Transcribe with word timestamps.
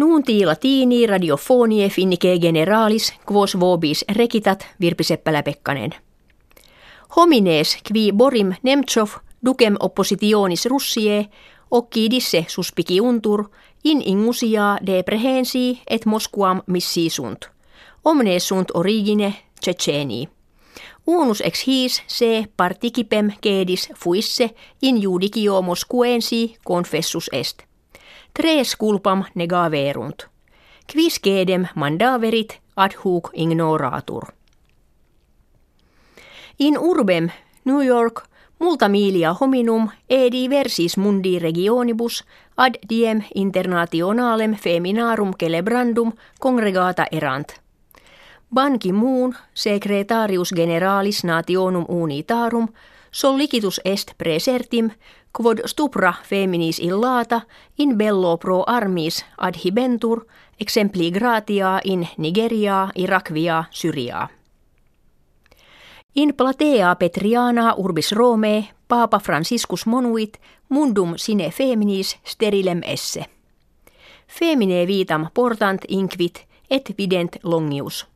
Nuunti 0.00 0.46
latini 0.46 1.06
radiofonie 1.06 1.88
finnike 1.88 2.38
generalis 2.38 3.12
quos 3.32 3.60
vobis 3.60 4.04
rekitat 4.16 4.66
Virpi 4.80 5.04
Seppälä-Pekkanen. 5.04 5.90
Homines 7.16 7.78
qui 7.88 8.12
borim 8.12 8.54
Nemtsov 8.62 9.10
dukem 9.46 9.76
oppositionis 9.80 10.66
russie 10.66 11.28
occidisse 11.70 12.44
suspici 12.48 13.00
untur 13.00 13.44
in 13.84 14.02
ingusia 14.06 14.78
de 14.86 15.02
prehensi 15.02 15.80
et 15.90 16.06
Moskuam 16.06 16.62
missi 16.66 17.10
sunt. 17.10 17.50
Omne 18.04 18.38
sunt 18.38 18.68
origine 18.74 19.34
Tsetseni. 19.60 20.28
Unus 21.06 21.40
ex 21.40 21.66
his 21.66 22.02
se 22.06 22.44
participem 22.56 23.32
cedis 23.42 23.92
fuisse 23.96 24.50
in 24.82 25.02
judicio 25.02 25.62
Moskuensi 25.62 26.56
confessus 26.68 27.30
est. 27.32 27.69
Tres 28.32 28.76
culpam 28.76 29.24
negaverunt. 29.34 30.28
Quis 30.92 31.20
cedem 31.20 31.66
mandaverit 31.74 32.60
ad 32.76 32.94
hoc 33.04 33.30
ignoratur. 33.34 34.32
In 36.58 36.78
urbem 36.78 37.30
New 37.64 37.80
York 37.80 38.22
multa 38.58 38.88
milia 38.88 39.32
hominum 39.40 39.90
edi 40.08 40.48
versis 40.50 40.96
mundi 40.96 41.38
regionibus 41.38 42.24
ad 42.56 42.74
diem 42.88 43.22
internationalem 43.34 44.54
feminarum 44.54 45.32
celebrandum 45.38 46.12
congregata 46.40 47.06
erant. 47.12 47.60
Ban 48.54 48.78
Ki-moon, 48.78 49.36
secretarius 49.54 50.52
generalis 50.56 51.24
nationum 51.24 51.84
unitarum, 51.88 52.68
sollicitus 53.10 53.80
est 53.84 54.14
presertim, 54.18 54.90
quod 55.32 55.60
stupra 55.66 56.14
feminis 56.22 56.78
illata 56.78 57.40
in 57.78 57.96
bello 57.96 58.36
pro 58.36 58.64
armis 58.66 59.24
adhibentur 59.36 60.26
exempli 60.60 61.10
gratia 61.10 61.80
in 61.84 62.08
Nigeria, 62.16 62.88
Irakvia, 62.94 63.64
Syria. 63.70 64.28
In 66.14 66.34
platea 66.34 66.94
Petriana 66.96 67.74
urbis 67.76 68.12
Rome, 68.12 68.68
Papa 68.88 69.18
Franciscus 69.18 69.86
monuit, 69.86 70.38
mundum 70.68 71.14
sine 71.16 71.50
feminis 71.50 72.18
sterilem 72.24 72.80
esse. 72.84 73.24
Femine 74.26 74.86
vitam 74.86 75.28
portant 75.34 75.84
inquit 75.88 76.46
et 76.70 76.94
vident 76.98 77.36
longius. 77.42 78.09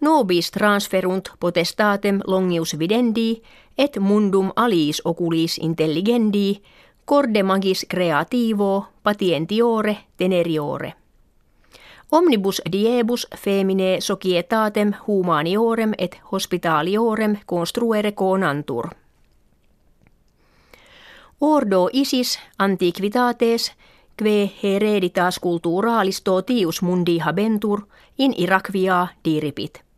Nobis 0.00 0.50
transferunt 0.50 1.28
potestatem 1.40 2.20
longius 2.26 2.78
videndi, 2.78 3.42
et 3.78 3.98
mundum 3.98 4.52
aliis 4.56 5.02
oculis 5.04 5.58
intelligendi, 5.58 6.62
corde 7.04 7.42
magis 7.42 7.86
creativo, 7.88 8.86
patientiore, 9.02 9.96
teneriore. 10.16 10.94
Omnibus 12.12 12.62
diebus 12.72 13.26
femine 13.36 14.00
societatem 14.00 14.92
humaniorem 15.06 15.92
et 15.98 16.20
hospitaliorem 16.32 17.36
construere 17.46 18.12
conantur. 18.12 18.88
Ordo 21.40 21.88
isis 21.92 22.38
antiquitates 22.58 23.72
kve 24.16 24.50
hereditas 24.62 25.38
culturalis 25.40 26.20
totius 26.22 26.82
mundi 26.82 27.18
habentur 27.18 27.86
in 28.18 28.34
Irakvia 28.36 29.06
diripit. 29.24 29.89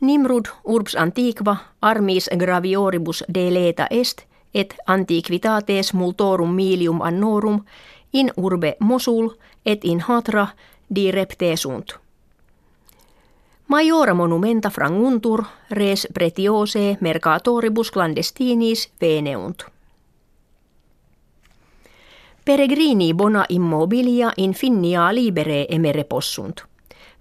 Nimrud 0.00 0.44
urbs 0.64 0.94
antiqua 0.96 1.56
armis 1.82 2.30
gravioribus 2.38 3.24
deleta 3.34 3.86
est 3.90 4.22
et 4.54 4.74
antiquitates 4.86 5.94
multorum 5.94 6.54
milium 6.54 7.02
annorum 7.02 7.64
in 8.12 8.32
urbe 8.36 8.76
Mosul 8.80 9.30
et 9.66 9.84
in 9.84 10.00
Hatra 10.00 10.46
direpte 10.94 11.56
sunt. 11.56 11.94
Majora 13.68 14.14
monumenta 14.14 14.70
franguntur 14.70 15.44
res 15.70 16.08
pretiose 16.14 16.96
mercatoribus 17.00 17.90
clandestinis 17.90 18.88
veneunt. 19.00 19.64
Peregrini 22.44 23.14
bona 23.14 23.44
immobilia 23.48 24.32
in 24.36 24.52
finnia 24.54 25.14
libere 25.14 25.66
emere 25.68 26.04
possunt. 26.04 26.69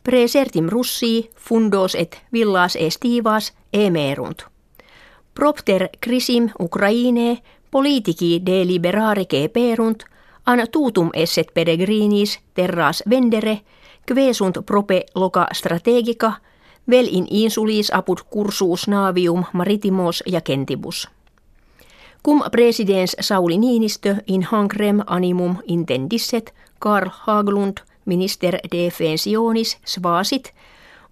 Presertim 0.04 0.70
russii 0.70 1.30
fundos 1.36 1.96
et 1.96 2.22
villas 2.34 2.76
estivas 2.76 3.54
emerunt. 3.74 4.44
Propter 5.34 5.90
crisim 6.02 6.50
Ukraine 6.60 7.38
politici 7.72 8.42
deliberare 8.46 9.26
perunt– 9.54 10.04
an 10.50 10.68
tutum 10.72 11.10
esset 11.14 11.54
peregrinis 11.54 12.40
terras 12.54 13.04
vendere, 13.10 13.62
sunt 14.32 14.58
prope 14.66 15.04
loca 15.16 15.48
strategica, 15.54 16.34
vel 16.90 17.08
in 17.12 17.28
insulis 17.30 17.92
apud 17.94 18.20
cursus 18.34 18.88
navium 18.88 19.44
maritimos 19.54 20.24
ja 20.26 20.42
kentibus. 20.42 21.08
Cum 22.26 22.44
presidens 22.52 23.16
Sauli 23.20 23.58
Niinistö 23.58 24.16
in 24.28 24.44
hankrem 24.44 25.00
animum 25.06 25.58
intendisset 25.68 26.54
Karl 26.80 27.10
Haglund 27.12 27.78
minister 28.10 28.58
defensionis 28.72 29.78
svasit, 29.86 30.54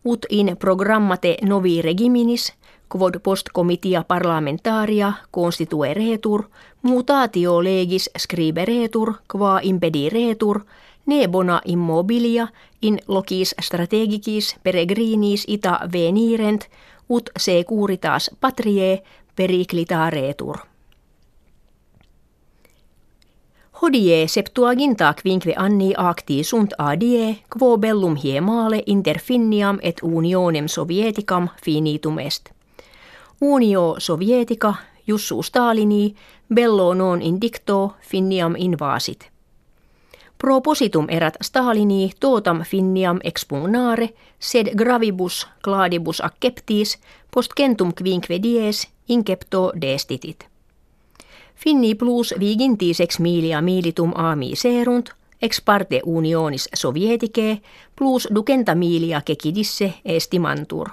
ut 0.04 0.26
in 0.30 0.56
programmate 0.58 1.38
novi 1.46 1.82
regiminis– 1.82 2.52
quod 2.90 3.20
post 3.24 3.50
comitia 3.54 4.04
parlamentaria 4.04 5.14
constitueretur, 5.32 6.44
mutatio 6.82 7.64
legis 7.64 8.10
scriberetur, 8.18 9.14
qua 9.32 9.60
impediretur, 9.64 10.62
ne 11.06 11.28
bona 11.28 11.62
immobilia 11.66 12.48
in 12.82 13.00
locis 13.08 13.56
strategicis 13.62 14.56
peregrinis 14.64 15.46
ita 15.48 15.80
venirent, 15.92 16.68
ut 17.10 17.30
securitas 17.38 18.32
patrie 18.40 19.04
periclitaretur. 19.36 20.58
Hodie 23.82 24.28
septuaginta 24.28 25.14
quinque 25.22 25.54
anni 25.56 25.94
acti 25.98 26.44
sunt 26.44 26.74
adie, 26.78 27.38
quo 27.58 27.78
bellum 27.78 28.16
hiemale 28.16 28.84
inter 28.86 29.20
Finniam 29.20 29.78
et 29.82 30.00
unionem 30.04 30.68
sovieticam 30.68 31.48
finitum 31.64 32.20
est. 32.20 32.50
Unio 33.42 33.96
Sovietica, 33.98 34.74
Jussu 35.08 35.44
Stalini, 35.44 36.16
bello 36.54 36.94
non 36.94 37.22
indicto, 37.22 37.96
finniam 38.02 38.56
invasit. 38.58 39.30
Propositum 40.38 41.06
erat 41.10 41.38
Stalini 41.42 42.12
totam 42.20 42.64
finniam 42.64 43.20
expugnare, 43.24 44.10
sed 44.40 44.74
gravibus 44.76 45.48
cladibus 45.64 46.22
acceptis, 46.22 46.98
post 47.34 47.52
centum 47.58 47.94
quinque 47.94 48.44
dies 48.44 48.88
incepto 49.08 49.72
destitit. 49.82 50.57
Finni 51.68 51.96
plus 51.96 52.34
vigintis 52.40 53.02
ex 53.02 53.20
milia 53.20 53.62
militum 53.62 54.12
ami 54.16 54.56
serunt, 54.56 55.10
ex 55.42 55.62
parte 55.62 56.02
unionis 56.06 56.70
sovieticae, 56.74 57.62
plus 57.96 58.28
ducenta 58.36 58.76
milia 58.76 59.22
kecidisse 59.22 59.94
estimantur. 60.06 60.90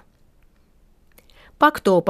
Pacto 1.59 2.03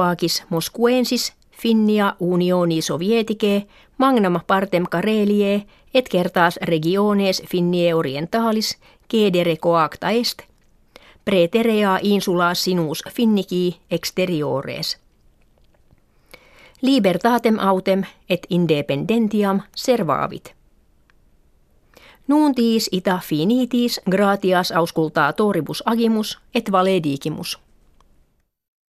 Moskuensis, 0.49 1.33
Finnia 1.51 2.15
unioni 2.19 2.81
sovieticae, 2.81 3.67
magnam 3.97 4.39
partem 4.47 4.83
Karelie, 4.89 5.65
et 5.93 6.09
kertaas 6.09 6.57
regiones 6.61 7.43
Finnie 7.47 7.93
orientalis, 7.93 8.77
cedere 9.11 9.57
coacta 9.57 10.09
est, 10.09 10.41
preterea 11.25 11.99
insula 12.01 12.53
sinus 12.53 13.03
finniki 13.11 13.79
exteriores. 13.91 15.04
Libertatem 16.81 17.59
autem 17.59 18.03
et 18.29 18.47
independentiam 18.49 19.61
servaavit. 19.75 20.55
Nuuntiis 22.27 22.89
ita 22.91 23.19
finitis 23.23 24.01
gratias 24.11 24.71
auscultatoribus 24.71 25.83
agimus 25.85 26.39
et 26.55 26.71
valedigimus. 26.71 27.64